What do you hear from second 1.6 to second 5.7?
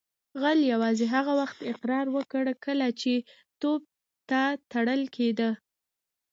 اقرار وکړ کله چې توپ ته تړل کیده